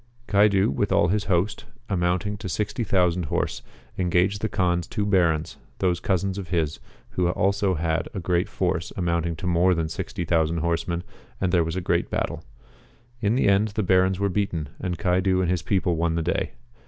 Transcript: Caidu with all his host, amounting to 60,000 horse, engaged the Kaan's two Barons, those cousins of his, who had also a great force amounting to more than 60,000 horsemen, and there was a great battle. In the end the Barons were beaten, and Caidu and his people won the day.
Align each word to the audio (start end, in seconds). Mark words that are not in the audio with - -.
Caidu 0.27 0.71
with 0.71 0.91
all 0.91 1.09
his 1.09 1.25
host, 1.25 1.65
amounting 1.87 2.35
to 2.37 2.49
60,000 2.49 3.25
horse, 3.25 3.61
engaged 3.99 4.41
the 4.41 4.49
Kaan's 4.49 4.87
two 4.87 5.05
Barons, 5.05 5.57
those 5.77 5.99
cousins 5.99 6.39
of 6.39 6.47
his, 6.47 6.79
who 7.11 7.25
had 7.25 7.33
also 7.33 7.75
a 7.75 8.19
great 8.19 8.49
force 8.49 8.91
amounting 8.97 9.35
to 9.35 9.45
more 9.45 9.75
than 9.75 9.87
60,000 9.87 10.57
horsemen, 10.57 11.03
and 11.39 11.51
there 11.51 11.63
was 11.63 11.75
a 11.75 11.81
great 11.81 12.09
battle. 12.09 12.43
In 13.21 13.35
the 13.35 13.47
end 13.47 13.67
the 13.67 13.83
Barons 13.83 14.19
were 14.19 14.27
beaten, 14.27 14.69
and 14.79 14.97
Caidu 14.97 15.39
and 15.39 15.51
his 15.51 15.61
people 15.61 15.95
won 15.95 16.15
the 16.15 16.23
day. 16.23 16.53